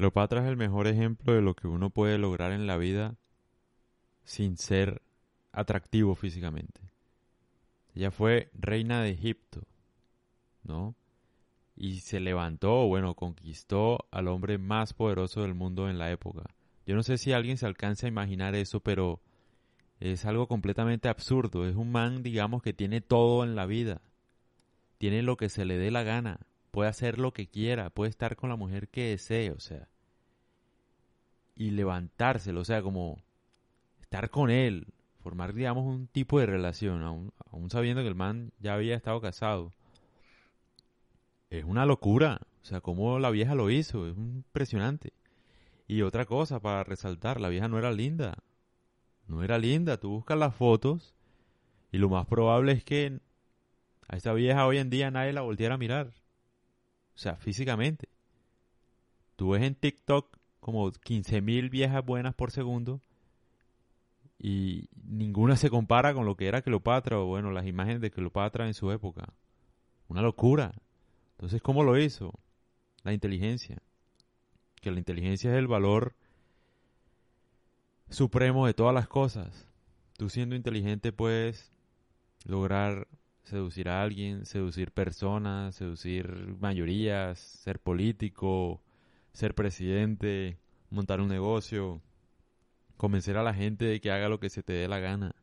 Cleopatra 0.00 0.40
es 0.40 0.46
el 0.46 0.56
mejor 0.56 0.86
ejemplo 0.86 1.34
de 1.34 1.42
lo 1.42 1.54
que 1.54 1.68
uno 1.68 1.90
puede 1.90 2.16
lograr 2.16 2.52
en 2.52 2.66
la 2.66 2.78
vida 2.78 3.16
sin 4.24 4.56
ser 4.56 5.02
atractivo 5.52 6.14
físicamente. 6.14 6.80
Ella 7.94 8.10
fue 8.10 8.48
reina 8.54 9.02
de 9.02 9.10
Egipto, 9.10 9.60
¿no? 10.62 10.94
Y 11.76 12.00
se 12.00 12.18
levantó, 12.18 12.86
bueno, 12.86 13.14
conquistó 13.14 14.06
al 14.10 14.28
hombre 14.28 14.56
más 14.56 14.94
poderoso 14.94 15.42
del 15.42 15.52
mundo 15.52 15.90
en 15.90 15.98
la 15.98 16.10
época. 16.10 16.44
Yo 16.86 16.94
no 16.94 17.02
sé 17.02 17.18
si 17.18 17.34
alguien 17.34 17.58
se 17.58 17.66
alcanza 17.66 18.06
a 18.06 18.08
imaginar 18.08 18.54
eso, 18.54 18.80
pero 18.80 19.20
es 19.98 20.24
algo 20.24 20.48
completamente 20.48 21.10
absurdo. 21.10 21.68
Es 21.68 21.76
un 21.76 21.92
man, 21.92 22.22
digamos, 22.22 22.62
que 22.62 22.72
tiene 22.72 23.02
todo 23.02 23.44
en 23.44 23.54
la 23.54 23.66
vida. 23.66 24.00
Tiene 24.96 25.20
lo 25.20 25.36
que 25.36 25.50
se 25.50 25.66
le 25.66 25.76
dé 25.76 25.90
la 25.90 26.04
gana. 26.04 26.40
Puede 26.70 26.88
hacer 26.88 27.18
lo 27.18 27.34
que 27.34 27.48
quiera. 27.48 27.90
Puede 27.90 28.08
estar 28.08 28.36
con 28.36 28.48
la 28.48 28.56
mujer 28.56 28.88
que 28.88 29.10
desee, 29.10 29.50
o 29.50 29.60
sea. 29.60 29.89
Y 31.54 31.70
levantárselo, 31.70 32.60
o 32.60 32.64
sea, 32.64 32.82
como 32.82 33.18
estar 34.00 34.30
con 34.30 34.50
él. 34.50 34.86
Formar, 35.22 35.52
digamos, 35.52 35.84
un 35.84 36.06
tipo 36.06 36.40
de 36.40 36.46
relación, 36.46 37.02
aún, 37.02 37.70
sabiendo 37.70 38.02
que 38.02 38.08
el 38.08 38.14
man 38.14 38.52
ya 38.58 38.74
había 38.74 38.96
estado 38.96 39.20
casado. 39.20 39.72
Es 41.50 41.64
una 41.64 41.84
locura. 41.84 42.40
O 42.62 42.64
sea, 42.64 42.80
como 42.80 43.18
la 43.18 43.30
vieja 43.30 43.54
lo 43.54 43.70
hizo. 43.70 44.08
Es 44.08 44.16
impresionante. 44.16 45.12
Y 45.86 46.02
otra 46.02 46.24
cosa 46.24 46.60
para 46.60 46.84
resaltar, 46.84 47.40
la 47.40 47.48
vieja 47.48 47.68
no 47.68 47.78
era 47.78 47.92
linda 47.92 48.38
no 49.30 49.42
era 49.42 49.58
linda. 49.58 49.96
Tú 49.96 50.10
buscas 50.10 50.36
las 50.36 50.54
fotos 50.54 51.14
y 51.92 51.98
lo 51.98 52.08
más 52.10 52.26
probable 52.26 52.72
es 52.72 52.84
que 52.84 53.20
a 54.08 54.16
esa 54.16 54.32
vieja 54.32 54.66
hoy 54.66 54.78
en 54.78 54.90
día 54.90 55.10
nadie 55.10 55.32
la 55.32 55.40
volviera 55.40 55.76
a 55.76 55.78
mirar. 55.78 56.08
O 57.14 57.18
sea, 57.18 57.36
físicamente. 57.36 58.08
Tú 59.36 59.50
ves 59.50 59.62
en 59.62 59.74
TikTok 59.74 60.36
como 60.60 60.90
15.000 60.90 61.70
viejas 61.70 62.04
buenas 62.04 62.34
por 62.34 62.50
segundo 62.50 63.00
y 64.38 64.88
ninguna 65.04 65.56
se 65.56 65.68
compara 65.68 66.14
con 66.14 66.24
lo 66.24 66.36
que 66.36 66.46
era 66.46 66.62
Cleopatra 66.62 67.18
o 67.18 67.26
bueno, 67.26 67.50
las 67.50 67.66
imágenes 67.66 68.00
de 68.00 68.10
Cleopatra 68.10 68.66
en 68.66 68.74
su 68.74 68.90
época. 68.90 69.34
Una 70.08 70.22
locura. 70.22 70.72
Entonces, 71.32 71.60
¿cómo 71.60 71.84
lo 71.84 71.98
hizo? 71.98 72.32
La 73.02 73.12
inteligencia. 73.12 73.82
Que 74.80 74.90
la 74.90 74.98
inteligencia 74.98 75.50
es 75.50 75.58
el 75.58 75.66
valor 75.66 76.14
supremo 78.08 78.66
de 78.66 78.74
todas 78.74 78.94
las 78.94 79.08
cosas. 79.08 79.66
Tú 80.16 80.30
siendo 80.30 80.56
inteligente 80.56 81.12
puedes 81.12 81.70
lograr 82.44 83.08
seducir 83.44 83.88
a 83.88 84.02
alguien, 84.02 84.46
seducir 84.46 84.90
personas, 84.90 85.74
seducir 85.74 86.56
mayorías, 86.58 87.38
ser 87.38 87.78
político, 87.78 88.80
ser 89.32 89.54
presidente, 89.54 90.58
montar 90.90 91.20
un 91.20 91.28
negocio, 91.28 92.00
convencer 92.96 93.36
a 93.36 93.42
la 93.42 93.54
gente 93.54 93.84
de 93.84 94.00
que 94.00 94.10
haga 94.10 94.28
lo 94.28 94.40
que 94.40 94.50
se 94.50 94.62
te 94.62 94.72
dé 94.72 94.88
la 94.88 94.98
gana. 94.98 95.34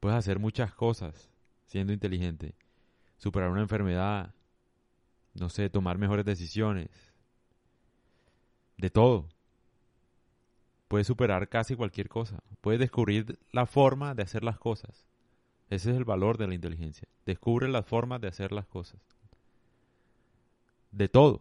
Puedes 0.00 0.18
hacer 0.18 0.38
muchas 0.38 0.74
cosas 0.74 1.30
siendo 1.66 1.92
inteligente. 1.92 2.54
Superar 3.16 3.50
una 3.50 3.62
enfermedad, 3.62 4.34
no 5.34 5.48
sé, 5.48 5.70
tomar 5.70 5.98
mejores 5.98 6.24
decisiones. 6.24 6.90
De 8.76 8.90
todo 8.90 9.28
puedes 10.94 11.08
superar 11.08 11.48
casi 11.48 11.74
cualquier 11.74 12.08
cosa. 12.08 12.40
Puedes 12.60 12.78
descubrir 12.78 13.36
la 13.50 13.66
forma 13.66 14.14
de 14.14 14.22
hacer 14.22 14.44
las 14.44 14.60
cosas. 14.60 15.08
Ese 15.68 15.90
es 15.90 15.96
el 15.96 16.04
valor 16.04 16.38
de 16.38 16.46
la 16.46 16.54
inteligencia. 16.54 17.08
Descubre 17.26 17.68
las 17.68 17.84
formas 17.84 18.20
de 18.20 18.28
hacer 18.28 18.52
las 18.52 18.66
cosas. 18.66 19.00
De 20.92 21.08
todo. 21.08 21.40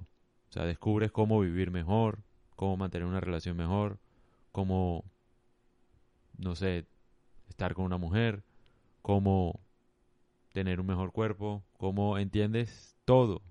O 0.54 0.56
sea, 0.56 0.66
descubres 0.66 1.12
cómo 1.12 1.40
vivir 1.40 1.72
mejor, 1.72 2.20
cómo 2.56 2.78
mantener 2.78 3.08
una 3.08 3.20
relación 3.20 3.58
mejor, 3.58 3.98
cómo, 4.52 5.04
no 6.38 6.54
sé, 6.54 6.86
estar 7.50 7.73
con 7.73 7.86
una 7.86 7.98
mujer, 7.98 8.44
cómo 9.02 9.59
tener 10.52 10.80
un 10.80 10.86
mejor 10.86 11.12
cuerpo, 11.12 11.64
cómo 11.78 12.19
entiendes 12.19 12.96
todo, 13.03 13.41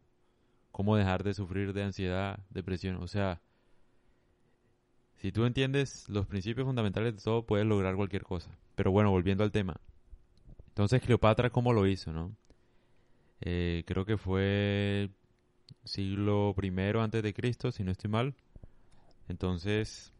cómo 0.71 0.95
dejar 0.95 1.25
de 1.25 1.35
sufrir 1.35 1.73
de 1.73 1.83
ansiedad, 1.83 2.39
depresión. 2.51 2.99
O 2.99 3.09
sea, 3.09 3.41
si 5.17 5.33
tú 5.33 5.45
entiendes 5.45 6.09
los 6.09 6.29
principios 6.29 6.69
fundamentales 6.69 7.17
de 7.17 7.21
todo, 7.21 7.45
puedes 7.45 7.67
lograr 7.67 7.97
cualquier 7.97 8.23
cosa. 8.23 8.57
Pero 8.77 8.93
bueno, 8.93 9.11
volviendo 9.11 9.43
al 9.43 9.51
tema. 9.51 9.81
Entonces, 10.69 11.03
Cleopatra, 11.03 11.51
¿cómo 11.51 11.73
lo 11.73 11.85
hizo, 11.89 12.13
no? 12.13 12.31
Eh, 13.41 13.83
creo 13.89 14.05
que 14.05 14.17
fue 14.17 15.11
siglo 15.85 16.55
I 16.61 16.73
antes 16.99 17.23
de 17.23 17.35
Cristo, 17.35 17.73
si 17.73 17.85
no 17.85 17.93
estoy 17.93 18.11
mal. 18.11 18.35
Entonces, 19.29 20.13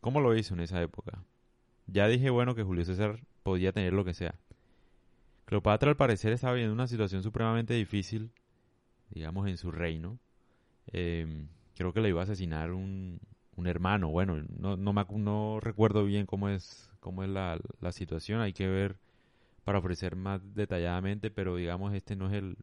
¿cómo 0.00 0.20
lo 0.20 0.36
hizo 0.36 0.54
en 0.54 0.60
esa 0.60 0.82
época? 0.82 1.24
Ya 1.86 2.06
dije, 2.06 2.30
bueno, 2.30 2.54
que 2.54 2.62
Julio 2.62 2.84
César 2.84 3.20
podía 3.42 3.72
tener 3.72 3.92
lo 3.92 4.04
que 4.04 4.14
sea. 4.14 4.34
Cleopatra, 5.44 5.90
al 5.90 5.96
parecer, 5.96 6.32
estaba 6.32 6.54
viviendo 6.54 6.74
una 6.74 6.86
situación 6.86 7.22
supremamente 7.22 7.74
difícil, 7.74 8.30
digamos, 9.10 9.48
en 9.48 9.56
su 9.56 9.72
reino. 9.72 10.18
Eh, 10.92 11.46
creo 11.76 11.92
que 11.92 12.00
le 12.00 12.10
iba 12.10 12.20
a 12.20 12.24
asesinar 12.24 12.72
un, 12.72 13.20
un 13.56 13.66
hermano. 13.66 14.10
Bueno, 14.10 14.42
no, 14.58 14.76
no, 14.76 14.92
me, 14.92 15.04
no 15.16 15.58
recuerdo 15.60 16.04
bien 16.04 16.26
cómo 16.26 16.48
es, 16.48 16.90
cómo 17.00 17.22
es 17.22 17.30
la, 17.30 17.58
la, 17.80 17.92
situación, 17.92 18.40
hay 18.40 18.52
que 18.52 18.68
ver 18.68 18.96
para 19.64 19.78
ofrecer 19.78 20.16
más 20.16 20.40
detalladamente, 20.54 21.30
pero 21.30 21.56
digamos 21.56 21.94
este 21.94 22.16
no 22.16 22.28
es 22.28 22.34
el, 22.34 22.56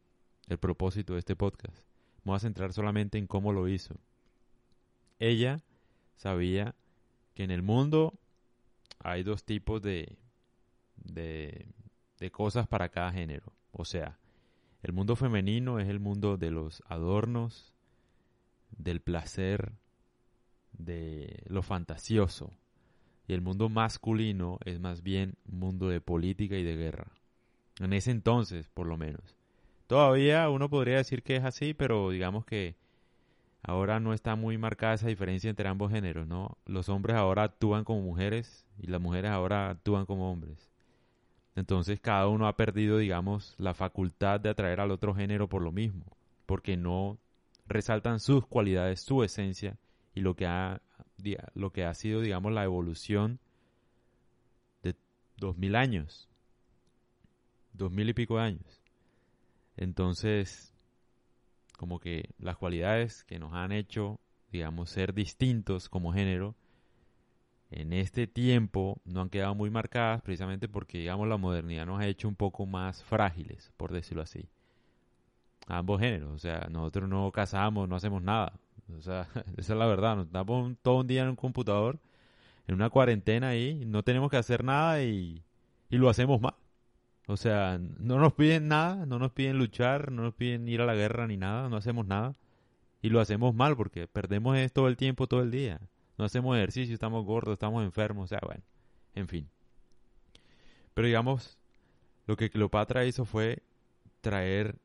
el 0.48 0.58
propósito 0.58 1.14
de 1.14 1.20
este 1.20 1.36
podcast. 1.36 1.76
A 2.34 2.40
centrar 2.40 2.72
solamente 2.72 3.18
en 3.18 3.26
cómo 3.26 3.52
lo 3.52 3.68
hizo. 3.68 3.96
Ella 5.18 5.60
sabía 6.16 6.74
que 7.34 7.44
en 7.44 7.50
el 7.50 7.62
mundo 7.62 8.14
hay 9.00 9.22
dos 9.22 9.44
tipos 9.44 9.82
de, 9.82 10.16
de, 10.96 11.66
de 12.18 12.30
cosas 12.30 12.66
para 12.66 12.88
cada 12.88 13.12
género. 13.12 13.52
O 13.72 13.84
sea, 13.84 14.18
el 14.82 14.92
mundo 14.92 15.16
femenino 15.16 15.78
es 15.80 15.88
el 15.88 16.00
mundo 16.00 16.36
de 16.36 16.50
los 16.50 16.82
adornos, 16.86 17.72
del 18.70 19.00
placer, 19.00 19.72
de 20.72 21.42
lo 21.46 21.62
fantasioso. 21.62 22.52
Y 23.26 23.34
el 23.34 23.42
mundo 23.42 23.68
masculino 23.68 24.58
es 24.64 24.80
más 24.80 25.02
bien 25.02 25.36
mundo 25.44 25.88
de 25.88 26.00
política 26.00 26.56
y 26.56 26.62
de 26.62 26.76
guerra. 26.76 27.12
En 27.80 27.92
ese 27.92 28.10
entonces, 28.10 28.68
por 28.68 28.86
lo 28.86 28.96
menos. 28.96 29.37
Todavía 29.88 30.50
uno 30.50 30.68
podría 30.68 30.98
decir 30.98 31.22
que 31.22 31.36
es 31.36 31.44
así, 31.44 31.72
pero 31.72 32.10
digamos 32.10 32.44
que 32.44 32.76
ahora 33.62 34.00
no 34.00 34.12
está 34.12 34.36
muy 34.36 34.58
marcada 34.58 34.92
esa 34.94 35.08
diferencia 35.08 35.48
entre 35.48 35.66
ambos 35.66 35.90
géneros, 35.90 36.28
¿no? 36.28 36.58
Los 36.66 36.90
hombres 36.90 37.16
ahora 37.16 37.44
actúan 37.44 37.84
como 37.84 38.02
mujeres 38.02 38.66
y 38.78 38.88
las 38.88 39.00
mujeres 39.00 39.30
ahora 39.30 39.70
actúan 39.70 40.04
como 40.04 40.30
hombres. 40.30 40.70
Entonces 41.56 42.00
cada 42.00 42.28
uno 42.28 42.46
ha 42.46 42.56
perdido, 42.56 42.98
digamos, 42.98 43.54
la 43.56 43.72
facultad 43.72 44.38
de 44.40 44.50
atraer 44.50 44.80
al 44.80 44.90
otro 44.90 45.14
género 45.14 45.48
por 45.48 45.62
lo 45.62 45.72
mismo, 45.72 46.04
porque 46.44 46.76
no 46.76 47.18
resaltan 47.66 48.20
sus 48.20 48.46
cualidades, 48.46 49.00
su 49.00 49.24
esencia, 49.24 49.78
y 50.14 50.20
lo 50.20 50.36
que 50.36 50.44
ha, 50.44 50.82
lo 51.54 51.72
que 51.72 51.84
ha 51.86 51.94
sido, 51.94 52.20
digamos, 52.20 52.52
la 52.52 52.64
evolución 52.64 53.40
de 54.82 54.96
dos 55.38 55.56
mil 55.56 55.76
años, 55.76 56.28
dos 57.72 57.90
mil 57.90 58.10
y 58.10 58.12
pico 58.12 58.36
de 58.36 58.42
años. 58.42 58.77
Entonces, 59.78 60.74
como 61.76 62.00
que 62.00 62.30
las 62.38 62.56
cualidades 62.56 63.22
que 63.24 63.38
nos 63.38 63.54
han 63.54 63.70
hecho, 63.70 64.20
digamos, 64.50 64.90
ser 64.90 65.14
distintos 65.14 65.88
como 65.88 66.12
género, 66.12 66.56
en 67.70 67.92
este 67.92 68.26
tiempo 68.26 69.00
no 69.04 69.20
han 69.20 69.30
quedado 69.30 69.54
muy 69.54 69.70
marcadas 69.70 70.20
precisamente 70.22 70.68
porque, 70.68 70.98
digamos, 70.98 71.28
la 71.28 71.36
modernidad 71.36 71.86
nos 71.86 72.00
ha 72.00 72.08
hecho 72.08 72.26
un 72.26 72.34
poco 72.34 72.66
más 72.66 73.04
frágiles, 73.04 73.72
por 73.76 73.92
decirlo 73.92 74.22
así. 74.22 74.48
ambos 75.68 76.00
géneros, 76.00 76.32
o 76.32 76.38
sea, 76.38 76.66
nosotros 76.70 77.08
no 77.08 77.30
casamos, 77.30 77.88
no 77.88 77.96
hacemos 77.96 78.22
nada. 78.22 78.58
O 78.96 79.02
sea, 79.02 79.28
esa 79.56 79.72
es 79.74 79.78
la 79.78 79.86
verdad. 79.86 80.16
Nos 80.16 80.26
estamos 80.26 80.76
todo 80.82 80.96
un 81.00 81.06
día 81.06 81.22
en 81.22 81.28
un 81.28 81.36
computador, 81.36 82.00
en 82.66 82.74
una 82.74 82.90
cuarentena 82.90 83.50
ahí, 83.50 83.84
no 83.86 84.02
tenemos 84.02 84.30
que 84.30 84.38
hacer 84.38 84.64
nada 84.64 85.02
y, 85.02 85.44
y 85.90 85.98
lo 85.98 86.08
hacemos 86.08 86.40
mal. 86.40 86.54
O 87.30 87.36
sea, 87.36 87.78
no 87.98 88.18
nos 88.18 88.32
piden 88.32 88.68
nada, 88.68 89.04
no 89.04 89.18
nos 89.18 89.32
piden 89.32 89.58
luchar, 89.58 90.10
no 90.10 90.22
nos 90.22 90.34
piden 90.34 90.66
ir 90.66 90.80
a 90.80 90.86
la 90.86 90.94
guerra 90.94 91.26
ni 91.26 91.36
nada, 91.36 91.68
no 91.68 91.76
hacemos 91.76 92.06
nada. 92.06 92.32
Y 93.02 93.10
lo 93.10 93.20
hacemos 93.20 93.54
mal 93.54 93.76
porque 93.76 94.08
perdemos 94.08 94.56
todo 94.72 94.88
el 94.88 94.96
tiempo, 94.96 95.26
todo 95.26 95.42
el 95.42 95.50
día. 95.50 95.78
No 96.16 96.24
hacemos 96.24 96.56
ejercicio, 96.56 96.94
estamos 96.94 97.26
gordos, 97.26 97.52
estamos 97.52 97.84
enfermos, 97.84 98.24
o 98.24 98.26
sea, 98.28 98.40
bueno, 98.42 98.62
en 99.14 99.28
fin. 99.28 99.46
Pero 100.94 101.06
digamos, 101.06 101.58
lo 102.26 102.34
que 102.38 102.48
Cleopatra 102.48 103.04
hizo 103.04 103.26
fue 103.26 103.62
traer 104.22 104.76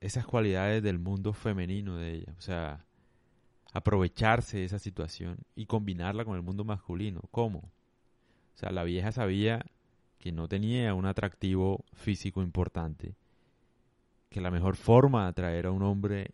esas 0.00 0.24
cualidades 0.24 0.82
del 0.82 0.98
mundo 0.98 1.34
femenino 1.34 1.98
de 1.98 2.14
ella. 2.14 2.34
O 2.38 2.40
sea, 2.40 2.86
aprovecharse 3.74 4.56
de 4.56 4.64
esa 4.64 4.78
situación 4.78 5.36
y 5.54 5.66
combinarla 5.66 6.24
con 6.24 6.36
el 6.36 6.42
mundo 6.42 6.64
masculino. 6.64 7.20
¿Cómo? 7.30 7.58
O 7.58 8.58
sea, 8.58 8.72
la 8.72 8.84
vieja 8.84 9.12
sabía 9.12 9.66
que 10.20 10.32
no 10.32 10.46
tenía 10.48 10.94
un 10.94 11.06
atractivo 11.06 11.84
físico 11.94 12.42
importante, 12.42 13.16
que 14.28 14.40
la 14.40 14.50
mejor 14.50 14.76
forma 14.76 15.24
de 15.24 15.30
atraer 15.30 15.66
a 15.66 15.72
un 15.72 15.82
hombre 15.82 16.32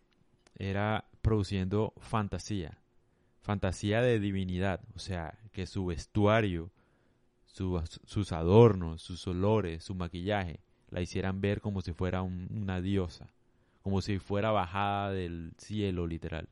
era 0.55 1.05
produciendo 1.21 1.93
fantasía. 1.97 2.77
fantasía 3.39 4.01
de 4.01 4.19
divinidad, 4.19 4.81
o 4.93 4.99
sea, 4.99 5.39
que 5.53 5.65
su 5.65 5.85
vestuario, 5.85 6.69
sus 7.45 8.31
adornos, 8.33 9.01
sus 9.01 9.25
olores, 9.25 9.85
su 9.85 9.95
maquillaje, 9.95 10.59
la 10.89 10.99
hicieran 10.99 11.39
ver 11.39 11.61
como 11.61 11.81
si 11.81 11.93
fuera 11.93 12.21
una 12.23 12.81
diosa, 12.81 13.27
como 13.81 14.01
si 14.01 14.19
fuera 14.19 14.51
bajada 14.51 15.11
del 15.11 15.53
cielo 15.57 16.07
literal, 16.07 16.49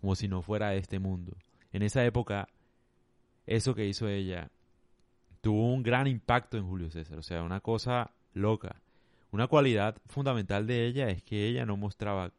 como 0.00 0.14
si 0.14 0.26
no 0.26 0.40
fuera 0.40 0.70
de 0.70 0.78
este 0.78 0.98
mundo. 0.98 1.36
En 1.70 1.82
esa 1.82 2.02
época, 2.06 2.48
eso 3.46 3.74
que 3.74 3.86
hizo 3.86 4.08
ella 4.08 4.50
tuvo 5.48 5.72
un 5.72 5.82
gran 5.82 6.06
impacto 6.06 6.58
en 6.58 6.66
Julio 6.68 6.90
César, 6.90 7.18
o 7.18 7.22
sea, 7.22 7.42
una 7.42 7.60
cosa 7.60 8.10
loca. 8.34 8.82
Una 9.30 9.46
cualidad 9.46 9.96
fundamental 10.04 10.66
de 10.66 10.84
ella 10.84 11.08
es 11.08 11.22
que 11.22 11.46
ella 11.46 11.64
no 11.64 11.78
mostraba 11.78 12.34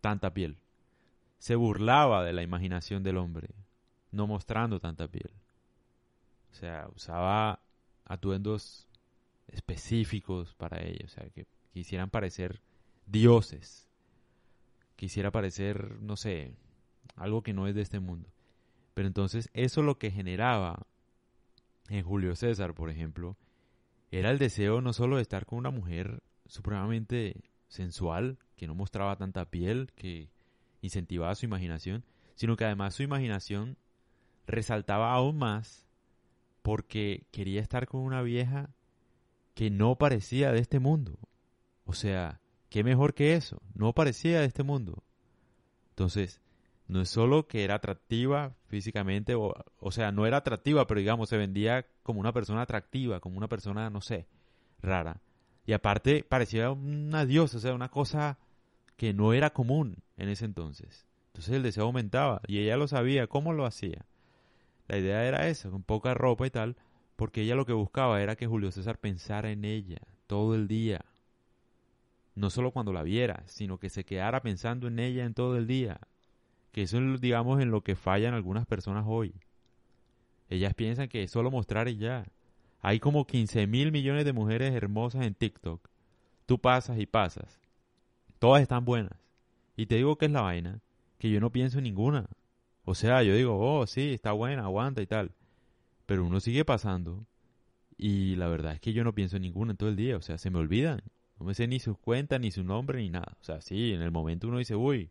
tanta 0.00 0.32
piel. 0.32 0.56
Se 1.36 1.56
burlaba 1.56 2.24
de 2.24 2.32
la 2.32 2.42
imaginación 2.42 3.02
del 3.02 3.18
hombre, 3.18 3.50
no 4.12 4.26
mostrando 4.26 4.80
tanta 4.80 5.08
piel. 5.08 5.30
O 6.52 6.54
sea, 6.54 6.88
usaba 6.96 7.60
atuendos 8.06 8.88
específicos 9.48 10.54
para 10.54 10.80
ella, 10.82 11.04
o 11.04 11.08
sea, 11.08 11.28
que 11.28 11.46
quisieran 11.74 12.08
parecer 12.08 12.62
dioses. 13.04 13.90
Quisiera 14.96 15.30
parecer, 15.30 16.00
no 16.00 16.16
sé, 16.16 16.54
algo 17.14 17.42
que 17.42 17.52
no 17.52 17.66
es 17.66 17.74
de 17.74 17.82
este 17.82 18.00
mundo. 18.00 18.30
Pero 18.94 19.06
entonces 19.06 19.50
eso 19.52 19.82
lo 19.82 19.98
que 19.98 20.10
generaba 20.10 20.86
en 21.88 22.02
Julio 22.04 22.34
César, 22.36 22.74
por 22.74 22.90
ejemplo, 22.90 23.36
era 24.10 24.30
el 24.30 24.38
deseo 24.38 24.80
no 24.80 24.92
solo 24.92 25.16
de 25.16 25.22
estar 25.22 25.46
con 25.46 25.58
una 25.58 25.70
mujer 25.70 26.22
supremamente 26.46 27.42
sensual, 27.68 28.38
que 28.56 28.66
no 28.66 28.74
mostraba 28.74 29.16
tanta 29.16 29.50
piel, 29.50 29.92
que 29.94 30.30
incentivaba 30.80 31.34
su 31.34 31.44
imaginación, 31.44 32.04
sino 32.34 32.56
que 32.56 32.64
además 32.64 32.94
su 32.94 33.02
imaginación 33.02 33.76
resaltaba 34.46 35.12
aún 35.12 35.38
más 35.38 35.86
porque 36.62 37.26
quería 37.30 37.60
estar 37.60 37.86
con 37.86 38.00
una 38.00 38.22
vieja 38.22 38.74
que 39.54 39.70
no 39.70 39.96
parecía 39.96 40.52
de 40.52 40.60
este 40.60 40.78
mundo. 40.78 41.18
O 41.84 41.92
sea, 41.92 42.40
¿qué 42.68 42.84
mejor 42.84 43.14
que 43.14 43.34
eso? 43.34 43.62
No 43.74 43.92
parecía 43.94 44.40
de 44.40 44.46
este 44.46 44.62
mundo. 44.62 45.02
Entonces, 45.90 46.40
no 46.88 47.00
es 47.00 47.08
solo 47.08 47.48
que 47.48 47.64
era 47.64 47.76
atractiva 47.76 48.54
físicamente, 48.68 49.34
o, 49.34 49.54
o 49.78 49.90
sea, 49.90 50.12
no 50.12 50.26
era 50.26 50.38
atractiva, 50.38 50.86
pero 50.86 51.00
digamos, 51.00 51.28
se 51.28 51.36
vendía 51.36 51.86
como 52.02 52.20
una 52.20 52.32
persona 52.32 52.62
atractiva, 52.62 53.20
como 53.20 53.38
una 53.38 53.48
persona, 53.48 53.90
no 53.90 54.00
sé, 54.00 54.26
rara. 54.80 55.20
Y 55.66 55.72
aparte 55.72 56.24
parecía 56.28 56.70
una 56.70 57.26
diosa, 57.26 57.56
o 57.56 57.60
sea, 57.60 57.74
una 57.74 57.90
cosa 57.90 58.38
que 58.96 59.12
no 59.12 59.32
era 59.32 59.50
común 59.50 60.02
en 60.16 60.28
ese 60.28 60.44
entonces. 60.44 61.06
Entonces 61.28 61.54
el 61.54 61.62
deseo 61.62 61.84
aumentaba 61.84 62.40
y 62.46 62.58
ella 62.60 62.76
lo 62.76 62.88
sabía, 62.88 63.26
¿cómo 63.26 63.52
lo 63.52 63.66
hacía? 63.66 64.06
La 64.88 64.98
idea 64.98 65.24
era 65.24 65.48
esa, 65.48 65.70
con 65.70 65.82
poca 65.82 66.14
ropa 66.14 66.46
y 66.46 66.50
tal, 66.50 66.76
porque 67.16 67.42
ella 67.42 67.56
lo 67.56 67.66
que 67.66 67.72
buscaba 67.72 68.22
era 68.22 68.36
que 68.36 68.46
Julio 68.46 68.70
César 68.70 68.98
pensara 68.98 69.50
en 69.50 69.64
ella 69.64 69.98
todo 70.26 70.54
el 70.54 70.68
día. 70.68 71.04
No 72.34 72.50
solo 72.50 72.70
cuando 72.70 72.92
la 72.92 73.02
viera, 73.02 73.42
sino 73.46 73.78
que 73.78 73.90
se 73.90 74.04
quedara 74.04 74.40
pensando 74.40 74.86
en 74.86 74.98
ella 74.98 75.24
en 75.24 75.34
todo 75.34 75.56
el 75.56 75.66
día, 75.66 76.00
que 76.76 76.82
eso 76.82 76.98
es, 76.98 77.22
digamos, 77.22 77.58
en 77.62 77.70
lo 77.70 77.80
que 77.80 77.96
fallan 77.96 78.34
algunas 78.34 78.66
personas 78.66 79.06
hoy. 79.08 79.34
Ellas 80.50 80.74
piensan 80.74 81.08
que 81.08 81.26
solo 81.26 81.50
mostrar 81.50 81.88
y 81.88 81.96
ya. 81.96 82.26
Hay 82.82 83.00
como 83.00 83.26
15 83.26 83.66
mil 83.66 83.92
millones 83.92 84.26
de 84.26 84.34
mujeres 84.34 84.74
hermosas 84.74 85.24
en 85.24 85.34
TikTok. 85.34 85.88
Tú 86.44 86.58
pasas 86.58 86.98
y 86.98 87.06
pasas. 87.06 87.62
Todas 88.38 88.60
están 88.60 88.84
buenas. 88.84 89.14
Y 89.74 89.86
te 89.86 89.94
digo 89.94 90.18
que 90.18 90.26
es 90.26 90.30
la 90.30 90.42
vaina, 90.42 90.82
que 91.16 91.30
yo 91.30 91.40
no 91.40 91.50
pienso 91.50 91.78
en 91.78 91.84
ninguna. 91.84 92.28
O 92.84 92.94
sea, 92.94 93.22
yo 93.22 93.34
digo, 93.34 93.58
oh, 93.58 93.86
sí, 93.86 94.12
está 94.12 94.32
buena, 94.32 94.64
aguanta 94.64 95.00
y 95.00 95.06
tal. 95.06 95.32
Pero 96.04 96.26
uno 96.26 96.40
sigue 96.40 96.66
pasando. 96.66 97.24
Y 97.96 98.36
la 98.36 98.48
verdad 98.48 98.74
es 98.74 98.80
que 98.80 98.92
yo 98.92 99.02
no 99.02 99.14
pienso 99.14 99.36
en 99.36 99.44
ninguna 99.44 99.70
en 99.70 99.78
todo 99.78 99.88
el 99.88 99.96
día. 99.96 100.18
O 100.18 100.20
sea, 100.20 100.36
se 100.36 100.50
me 100.50 100.58
olvidan. 100.58 101.00
No 101.40 101.46
me 101.46 101.54
sé 101.54 101.68
ni 101.68 101.80
sus 101.80 101.96
cuentas, 101.96 102.38
ni 102.38 102.50
su 102.50 102.64
nombre, 102.64 103.00
ni 103.00 103.08
nada. 103.08 103.38
O 103.40 103.44
sea, 103.44 103.62
sí, 103.62 103.94
en 103.94 104.02
el 104.02 104.10
momento 104.10 104.46
uno 104.48 104.58
dice, 104.58 104.76
uy, 104.76 105.10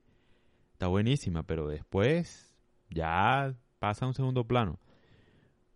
está 0.76 0.88
buenísima, 0.88 1.44
pero 1.44 1.70
después 1.70 2.54
ya 2.90 3.56
pasa 3.80 4.04
a 4.04 4.10
un 4.10 4.14
segundo 4.14 4.46
plano. 4.46 4.78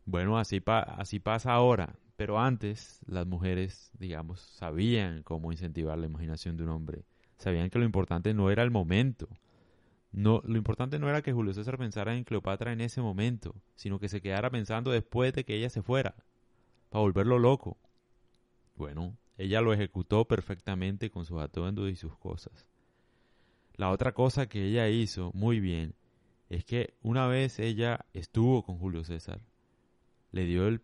Bueno, 0.04 0.38
así, 0.38 0.62
así 0.66 1.22
pasa 1.22 1.54
ahora, 1.54 1.96
pero 2.18 2.38
antes 2.38 3.00
las 3.06 3.25
mujeres, 3.25 3.92
digamos, 3.98 4.42
sabían 4.42 5.24
cómo 5.24 5.54
incentivar 5.54 5.98
la 5.98 6.07
imaginación 6.07 6.57
de 6.57 6.63
un 6.63 6.69
hombre. 6.72 7.06
Sabían 7.38 7.69
que 7.69 7.80
lo 7.80 7.86
importante 7.86 8.34
no 8.34 8.51
era 8.51 8.62
el 8.62 8.72
momento. 8.72 9.30
No, 10.12 10.42
lo 10.44 10.57
importante 10.57 11.00
no 11.00 11.07
era 11.07 11.22
que 11.22 11.31
Julio 11.31 11.54
César 11.54 11.78
pensara 11.78 12.13
en 12.13 12.25
Cleopatra 12.25 12.74
en 12.74 12.81
ese 12.81 13.01
momento, 13.01 13.56
sino 13.75 14.00
que 14.00 14.10
se 14.10 14.19
quedara 14.19 14.50
pensando 14.50 14.92
después 14.92 15.31
de 15.31 15.46
que 15.46 15.56
ella 15.56 15.69
se 15.69 15.81
fuera, 15.81 16.13
para 16.90 17.04
volverlo 17.04 17.40
loco. 17.40 17.78
Bueno, 18.75 19.16
ella 19.38 19.62
lo 19.62 19.72
ejecutó 19.72 20.25
perfectamente 20.25 21.10
con 21.10 21.25
sus 21.25 21.40
atuendos 21.40 21.90
y 21.90 21.96
sus 21.96 22.18
cosas. 22.18 22.68
La 23.79 23.91
otra 23.91 24.11
cosa 24.11 24.49
que 24.49 24.65
ella 24.65 24.89
hizo 24.89 25.31
muy 25.33 25.61
bien 25.61 25.95
es 26.49 26.65
que 26.65 26.95
una 27.01 27.27
vez 27.27 27.59
ella 27.59 28.05
estuvo 28.13 28.61
con 28.61 28.77
Julio 28.77 29.05
César, 29.05 29.39
le 30.33 30.43
dio 30.43 30.67
el 30.67 30.81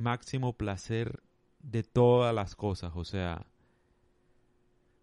máximo 0.00 0.54
placer 0.54 1.22
de 1.60 1.84
todas 1.84 2.34
las 2.34 2.56
cosas. 2.56 2.90
O 2.96 3.04
sea, 3.04 3.46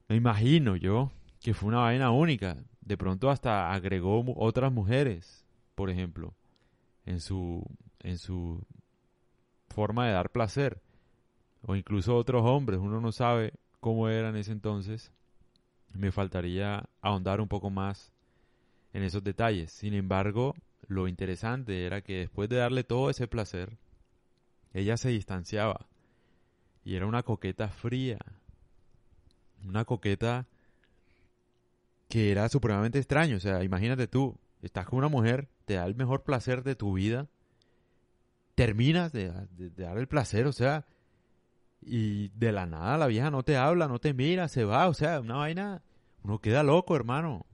me 0.10 0.18
imagino 0.18 0.76
yo 0.76 1.10
que 1.40 1.54
fue 1.54 1.70
una 1.70 1.80
vaina 1.80 2.12
única. 2.12 2.58
De 2.82 2.98
pronto 2.98 3.30
hasta 3.30 3.72
agregó 3.72 4.22
otras 4.36 4.70
mujeres, 4.70 5.46
por 5.76 5.90
ejemplo, 5.90 6.34
en 7.06 7.22
su, 7.22 7.66
en 8.00 8.18
su 8.18 8.62
forma 9.70 10.06
de 10.06 10.12
dar 10.12 10.32
placer. 10.32 10.82
O 11.62 11.78
incluso 11.78 12.18
otros 12.18 12.44
hombres. 12.46 12.82
Uno 12.82 13.00
no 13.00 13.14
sabe 13.14 13.54
cómo 13.80 14.10
era 14.10 14.28
en 14.28 14.36
ese 14.36 14.52
entonces 14.52 15.14
me 15.94 16.12
faltaría 16.12 16.90
ahondar 17.02 17.42
un 17.42 17.48
poco 17.48 17.70
más 17.70 18.14
en 18.94 19.04
esos 19.04 19.24
detalles. 19.24 19.72
Sin 19.72 19.94
embargo, 19.94 20.56
lo 20.88 21.08
interesante 21.08 21.86
era 21.86 22.02
que 22.02 22.20
después 22.20 22.50
de 22.50 22.58
darle 22.58 22.84
todo 22.84 23.10
ese 23.10 23.28
placer, 23.28 23.78
ella 24.74 24.98
se 24.98 25.10
distanciaba 25.10 25.88
y 26.84 26.96
era 26.96 27.06
una 27.06 27.24
coqueta 27.24 27.70
fría, 27.70 28.20
una 29.66 29.86
coqueta 29.86 30.48
que 32.08 32.32
era 32.32 32.50
supremamente 32.50 33.00
extraño. 33.00 33.38
O 33.38 33.40
sea, 33.40 33.64
imagínate 33.64 34.08
tú, 34.08 34.38
estás 34.62 34.86
con 34.86 35.00
una 35.00 35.10
mujer, 35.10 35.50
te 35.66 35.76
da 35.76 35.86
el 35.86 35.96
mejor 35.96 36.24
placer 36.24 36.64
de 36.64 36.76
tu 36.76 36.94
vida, 36.94 37.28
terminas 38.56 39.12
de, 39.12 39.32
de 39.52 39.70
dar 39.70 39.98
el 39.98 40.08
placer, 40.08 40.48
o 40.48 40.52
sea, 40.52 40.86
y 41.82 42.30
de 42.30 42.52
la 42.52 42.66
nada 42.66 42.98
la 42.98 43.08
vieja 43.08 43.32
no 43.32 43.44
te 43.44 43.58
habla, 43.58 43.88
no 43.88 44.00
te 44.00 44.14
mira, 44.14 44.48
se 44.48 44.66
va, 44.66 44.88
o 44.88 44.94
sea, 44.94 45.20
una 45.22 45.36
vaina, 45.36 45.82
uno 46.24 46.40
queda 46.40 46.64
loco, 46.64 46.96
hermano. 46.96 47.46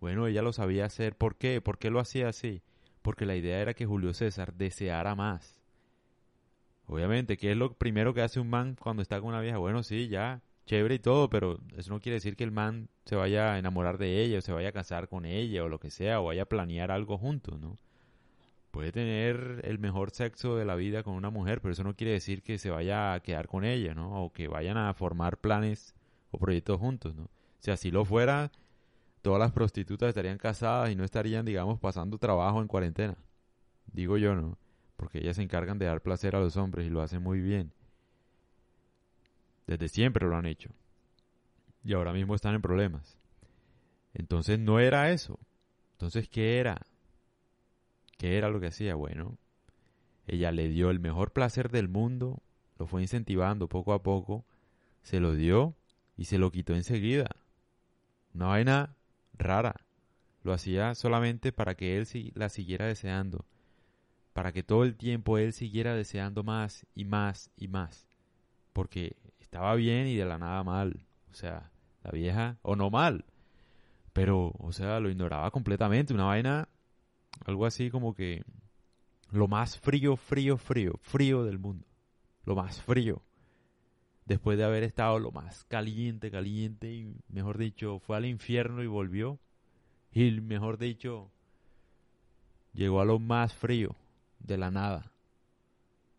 Bueno, 0.00 0.26
ella 0.26 0.42
lo 0.42 0.52
sabía 0.52 0.84
hacer, 0.84 1.16
¿por 1.16 1.36
qué? 1.36 1.60
¿Por 1.60 1.78
qué 1.78 1.90
lo 1.90 2.00
hacía 2.00 2.28
así? 2.28 2.62
Porque 3.02 3.26
la 3.26 3.36
idea 3.36 3.60
era 3.60 3.74
que 3.74 3.86
Julio 3.86 4.14
César 4.14 4.54
deseara 4.54 5.14
más. 5.14 5.60
Obviamente, 6.86 7.36
¿qué 7.36 7.52
es 7.52 7.56
lo 7.56 7.74
primero 7.74 8.14
que 8.14 8.22
hace 8.22 8.40
un 8.40 8.48
man 8.48 8.76
cuando 8.80 9.02
está 9.02 9.20
con 9.20 9.30
una 9.30 9.40
vieja? 9.40 9.58
Bueno, 9.58 9.82
sí, 9.82 10.08
ya, 10.08 10.40
chévere 10.66 10.96
y 10.96 10.98
todo, 11.00 11.28
pero 11.28 11.58
eso 11.76 11.90
no 11.90 12.00
quiere 12.00 12.14
decir 12.14 12.36
que 12.36 12.44
el 12.44 12.52
man 12.52 12.88
se 13.04 13.16
vaya 13.16 13.52
a 13.52 13.58
enamorar 13.58 13.98
de 13.98 14.22
ella, 14.22 14.38
o 14.38 14.42
se 14.42 14.52
vaya 14.52 14.70
a 14.70 14.72
casar 14.72 15.08
con 15.08 15.24
ella, 15.24 15.64
o 15.64 15.68
lo 15.68 15.80
que 15.80 15.90
sea, 15.90 16.20
o 16.20 16.26
vaya 16.26 16.42
a 16.42 16.48
planear 16.48 16.90
algo 16.90 17.18
juntos, 17.18 17.60
¿no? 17.60 17.78
puede 18.70 18.92
tener 18.92 19.60
el 19.64 19.78
mejor 19.78 20.10
sexo 20.10 20.56
de 20.56 20.64
la 20.64 20.76
vida 20.76 21.02
con 21.02 21.14
una 21.14 21.30
mujer, 21.30 21.60
pero 21.60 21.72
eso 21.72 21.84
no 21.84 21.94
quiere 21.94 22.12
decir 22.12 22.42
que 22.42 22.58
se 22.58 22.70
vaya 22.70 23.14
a 23.14 23.20
quedar 23.20 23.48
con 23.48 23.64
ella, 23.64 23.94
¿no? 23.94 24.24
O 24.24 24.32
que 24.32 24.48
vayan 24.48 24.76
a 24.76 24.92
formar 24.94 25.38
planes 25.38 25.94
o 26.30 26.38
proyectos 26.38 26.78
juntos, 26.78 27.14
¿no? 27.14 27.28
Si 27.58 27.70
así 27.70 27.90
lo 27.90 28.04
fuera, 28.04 28.50
todas 29.22 29.40
las 29.40 29.52
prostitutas 29.52 30.08
estarían 30.08 30.38
casadas 30.38 30.90
y 30.90 30.96
no 30.96 31.04
estarían, 31.04 31.44
digamos, 31.44 31.78
pasando 31.80 32.18
trabajo 32.18 32.60
en 32.60 32.68
cuarentena. 32.68 33.16
Digo 33.92 34.16
yo, 34.16 34.34
¿no? 34.34 34.58
Porque 34.96 35.18
ellas 35.18 35.36
se 35.36 35.42
encargan 35.42 35.78
de 35.78 35.86
dar 35.86 36.00
placer 36.00 36.36
a 36.36 36.40
los 36.40 36.56
hombres 36.56 36.86
y 36.86 36.90
lo 36.90 37.02
hacen 37.02 37.22
muy 37.22 37.40
bien. 37.40 37.72
Desde 39.66 39.88
siempre 39.88 40.26
lo 40.26 40.36
han 40.36 40.46
hecho. 40.46 40.70
Y 41.84 41.92
ahora 41.92 42.12
mismo 42.12 42.34
están 42.34 42.54
en 42.54 42.62
problemas. 42.62 43.18
Entonces 44.14 44.58
no 44.58 44.80
era 44.80 45.10
eso. 45.10 45.38
Entonces, 45.92 46.28
¿qué 46.28 46.58
era? 46.58 46.80
¿Qué 48.16 48.36
era 48.36 48.50
lo 48.50 48.60
que 48.60 48.68
hacía? 48.68 48.94
Bueno, 48.94 49.36
ella 50.26 50.52
le 50.52 50.68
dio 50.68 50.90
el 50.90 51.00
mejor 51.00 51.32
placer 51.32 51.70
del 51.70 51.88
mundo, 51.88 52.42
lo 52.78 52.86
fue 52.86 53.02
incentivando 53.02 53.68
poco 53.68 53.92
a 53.92 54.02
poco, 54.02 54.44
se 55.02 55.20
lo 55.20 55.34
dio 55.34 55.74
y 56.16 56.24
se 56.24 56.38
lo 56.38 56.50
quitó 56.50 56.74
enseguida. 56.74 57.30
Una 58.38 58.46
vaina 58.46 58.94
rara. 59.36 59.74
Lo 60.44 60.52
hacía 60.52 60.94
solamente 60.94 61.50
para 61.50 61.74
que 61.74 61.98
él 61.98 62.06
la 62.36 62.48
siguiera 62.48 62.86
deseando, 62.86 63.44
para 64.32 64.52
que 64.52 64.62
todo 64.62 64.84
el 64.84 64.96
tiempo 64.96 65.38
él 65.38 65.52
siguiera 65.52 65.96
deseando 65.96 66.44
más 66.44 66.86
y 66.94 67.04
más 67.04 67.50
y 67.56 67.66
más, 67.66 68.06
porque 68.72 69.16
estaba 69.40 69.74
bien 69.74 70.06
y 70.06 70.14
de 70.14 70.24
la 70.24 70.38
nada 70.38 70.62
mal. 70.62 71.04
O 71.32 71.34
sea, 71.34 71.72
la 72.04 72.12
vieja, 72.12 72.58
o 72.62 72.76
no 72.76 72.90
mal, 72.90 73.24
pero, 74.12 74.52
o 74.60 74.70
sea, 74.70 75.00
lo 75.00 75.10
ignoraba 75.10 75.50
completamente, 75.50 76.14
una 76.14 76.26
vaina 76.26 76.68
algo 77.44 77.66
así 77.66 77.90
como 77.90 78.14
que 78.14 78.44
lo 79.32 79.48
más 79.48 79.76
frío, 79.80 80.14
frío, 80.16 80.56
frío, 80.58 80.92
frío 81.02 81.42
del 81.42 81.58
mundo. 81.58 81.88
Lo 82.44 82.54
más 82.54 82.80
frío. 82.82 83.20
Después 84.28 84.58
de 84.58 84.64
haber 84.64 84.82
estado 84.82 85.18
lo 85.18 85.32
más 85.32 85.64
caliente, 85.64 86.30
caliente 86.30 86.92
y, 86.92 87.16
mejor 87.30 87.56
dicho, 87.56 87.98
fue 87.98 88.18
al 88.18 88.26
infierno 88.26 88.82
y 88.82 88.86
volvió. 88.86 89.38
Y, 90.12 90.30
mejor 90.42 90.76
dicho, 90.76 91.30
llegó 92.74 93.00
a 93.00 93.06
lo 93.06 93.18
más 93.18 93.54
frío 93.54 93.96
de 94.38 94.58
la 94.58 94.70
nada. 94.70 95.10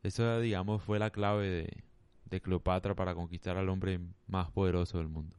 Eso, 0.01 0.39
digamos, 0.39 0.81
fue 0.81 0.97
la 0.97 1.11
clave 1.11 1.49
de, 1.49 1.83
de 2.25 2.41
Cleopatra 2.41 2.95
para 2.95 3.13
conquistar 3.13 3.57
al 3.57 3.69
hombre 3.69 3.99
más 4.25 4.49
poderoso 4.49 4.97
del 4.97 5.07
mundo. 5.07 5.38